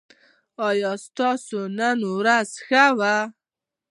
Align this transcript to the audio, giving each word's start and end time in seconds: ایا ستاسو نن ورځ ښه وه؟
ایا 0.67 0.91
ستاسو 1.05 1.59
نن 1.77 1.99
ورځ 2.15 2.49
ښه 2.65 2.85
وه؟ 2.97 3.15